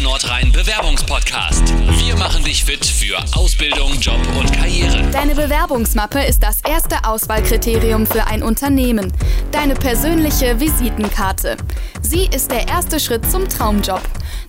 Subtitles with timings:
[0.00, 1.74] Nordrhein Bewerbungspodcast.
[1.98, 5.02] Wir machen dich fit für Ausbildung, Job und Karriere.
[5.10, 9.12] Deine Bewerbungsmappe ist das erste Auswahlkriterium für ein Unternehmen.
[9.50, 11.56] Deine persönliche Visitenkarte.
[12.00, 14.02] Sie ist der erste Schritt zum Traumjob.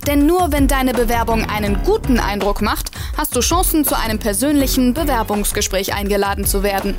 [0.07, 4.93] Denn nur wenn deine Bewerbung einen guten Eindruck macht, hast du Chancen, zu einem persönlichen
[4.93, 6.95] Bewerbungsgespräch eingeladen zu werden.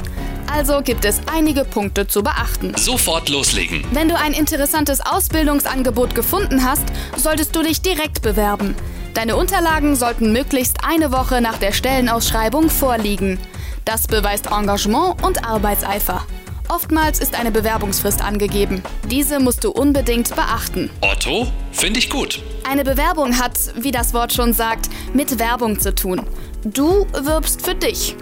[0.55, 2.77] Also gibt es einige Punkte zu beachten.
[2.77, 3.84] Sofort loslegen.
[3.91, 6.85] Wenn du ein interessantes Ausbildungsangebot gefunden hast,
[7.17, 8.76] solltest du dich direkt bewerben.
[9.14, 13.40] Deine Unterlagen sollten möglichst eine Woche nach der Stellenausschreibung vorliegen.
[13.85, 16.25] Das beweist Engagement und Arbeitseifer.
[16.68, 18.81] Oftmals ist eine Bewerbungsfrist angegeben.
[19.11, 20.89] Diese musst du unbedingt beachten.
[21.00, 22.40] Otto, finde ich gut.
[22.62, 26.23] Eine Bewerbung hat, wie das Wort schon sagt, mit Werbung zu tun.
[26.64, 28.17] Du wirbst für dich.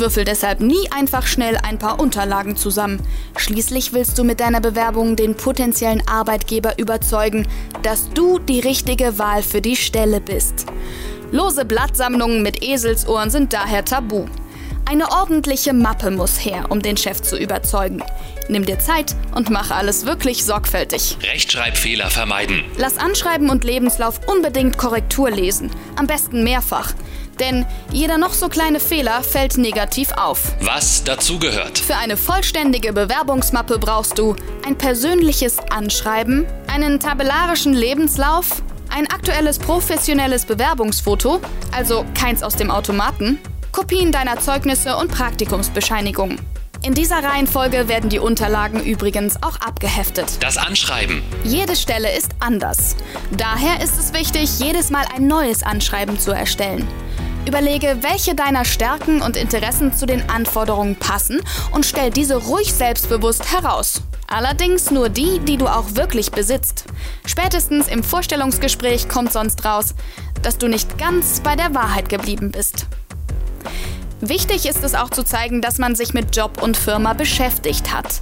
[0.00, 3.00] Würfel deshalb nie einfach schnell ein paar Unterlagen zusammen.
[3.36, 7.46] Schließlich willst du mit deiner Bewerbung den potenziellen Arbeitgeber überzeugen,
[7.82, 10.66] dass du die richtige Wahl für die Stelle bist.
[11.32, 14.26] Lose Blattsammlungen mit Eselsohren sind daher tabu.
[14.88, 18.04] Eine ordentliche Mappe muss her, um den Chef zu überzeugen.
[18.48, 21.16] Nimm dir Zeit und mach alles wirklich sorgfältig.
[21.22, 22.62] Rechtschreibfehler vermeiden.
[22.76, 26.92] Lass Anschreiben und Lebenslauf unbedingt Korrektur lesen, am besten mehrfach.
[27.40, 30.52] Denn jeder noch so kleine Fehler fällt negativ auf.
[30.60, 31.78] Was dazugehört.
[31.78, 34.34] Für eine vollständige Bewerbungsmappe brauchst du
[34.66, 41.40] ein persönliches Anschreiben, einen tabellarischen Lebenslauf, ein aktuelles professionelles Bewerbungsfoto,
[41.72, 43.38] also keins aus dem Automaten,
[43.72, 46.40] Kopien deiner Zeugnisse und Praktikumsbescheinigungen.
[46.82, 50.26] In dieser Reihenfolge werden die Unterlagen übrigens auch abgeheftet.
[50.40, 51.22] Das Anschreiben.
[51.42, 52.96] Jede Stelle ist anders.
[53.36, 56.86] Daher ist es wichtig, jedes Mal ein neues Anschreiben zu erstellen.
[57.46, 61.40] Überlege, welche deiner Stärken und Interessen zu den Anforderungen passen
[61.72, 64.02] und stell diese ruhig selbstbewusst heraus.
[64.26, 66.84] Allerdings nur die, die du auch wirklich besitzt.
[67.24, 69.94] Spätestens im Vorstellungsgespräch kommt sonst raus,
[70.42, 72.86] dass du nicht ganz bei der Wahrheit geblieben bist.
[74.20, 78.20] Wichtig ist es auch zu zeigen, dass man sich mit Job und Firma beschäftigt hat.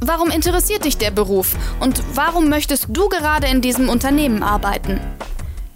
[0.00, 5.00] Warum interessiert dich der Beruf und warum möchtest du gerade in diesem Unternehmen arbeiten?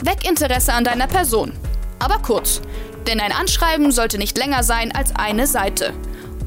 [0.03, 1.53] Weg Interesse an deiner Person.
[2.00, 2.61] Aber kurz,
[3.10, 5.93] denn ein Anschreiben sollte nicht länger sein als eine Seite.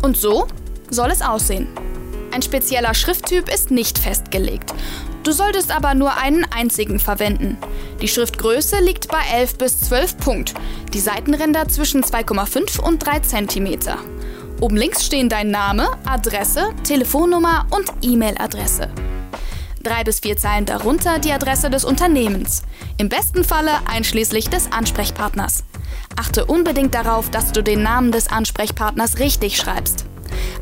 [0.02, 0.48] Und so
[0.90, 1.68] soll es aussehen.
[2.32, 4.74] Ein spezieller Schrifttyp ist nicht festgelegt.
[5.24, 7.58] Du solltest aber nur einen einzigen verwenden.
[8.02, 10.54] Die Schriftgröße liegt bei 11 bis 12 Punkt,
[10.94, 13.80] die Seitenränder zwischen 2,5 und 3 cm.
[14.62, 18.90] Oben links stehen dein Name, Adresse, Telefonnummer und E-Mail-Adresse.
[19.84, 22.62] Drei bis vier Zeilen darunter die Adresse des Unternehmens.
[22.98, 25.66] Im besten Falle einschließlich des Ansprechpartners.
[26.24, 30.06] Achte unbedingt darauf, dass du den Namen des Ansprechpartners richtig schreibst.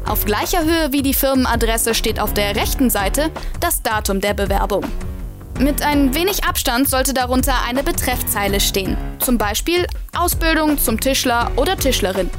[0.07, 3.29] Auf gleicher Höhe wie die Firmenadresse steht auf der rechten Seite
[3.59, 4.83] das Datum der Bewerbung.
[5.59, 9.85] Mit ein wenig Abstand sollte darunter eine Betreffzeile stehen, zum Beispiel
[10.17, 12.31] Ausbildung zum Tischler oder Tischlerin.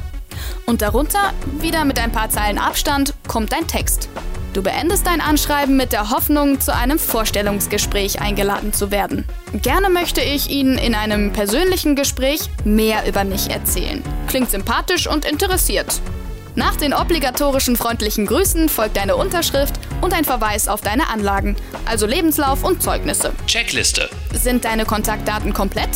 [0.65, 4.09] Und darunter, wieder mit ein paar Zeilen Abstand, kommt dein Text.
[4.53, 9.25] Du beendest dein Anschreiben mit der Hoffnung, zu einem Vorstellungsgespräch eingeladen zu werden.
[9.51, 14.03] Gerne möchte ich Ihnen in einem persönlichen Gespräch mehr über mich erzählen.
[14.27, 15.99] Klingt sympathisch und interessiert.
[16.53, 22.05] Nach den obligatorischen freundlichen Grüßen folgt deine Unterschrift und ein Verweis auf deine Anlagen, also
[22.05, 23.31] Lebenslauf und Zeugnisse.
[23.47, 24.07] Checkliste.
[24.33, 25.89] Sind deine Kontaktdaten komplett?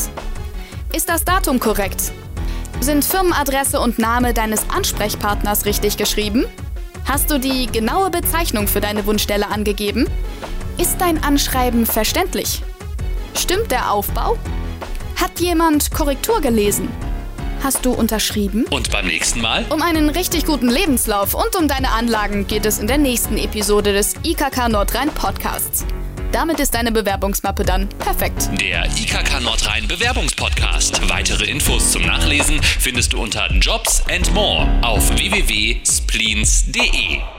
[0.95, 2.11] Ist das Datum korrekt?
[2.79, 6.45] Sind Firmenadresse und Name deines Ansprechpartners richtig geschrieben?
[7.07, 10.09] Hast du die genaue Bezeichnung für deine Wunschstelle angegeben?
[10.77, 12.61] Ist dein Anschreiben verständlich?
[13.33, 14.37] Stimmt der Aufbau?
[15.15, 16.89] Hat jemand Korrektur gelesen?
[17.63, 18.65] Hast du unterschrieben?
[18.69, 19.65] Und beim nächsten Mal?
[19.69, 23.93] Um einen richtig guten Lebenslauf und um deine Anlagen geht es in der nächsten Episode
[23.93, 25.85] des IKK Nordrhein Podcasts.
[26.33, 28.49] Damit ist deine Bewerbungsmappe dann perfekt.
[28.59, 31.09] Der IKK Nordrhein Bewerbungspodcast.
[31.09, 35.09] Weitere Infos zum Nachlesen findest du unter Jobs and More auf
[36.17, 37.36] www.spleens.de.